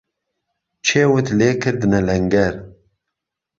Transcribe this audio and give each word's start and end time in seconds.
کێوت 0.87 1.27
لێکردنه 1.39 1.99
لهنگهر 2.07 2.55